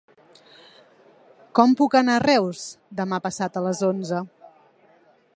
[1.59, 2.63] Com puc anar a Reus
[3.01, 4.23] demà passat a les onze?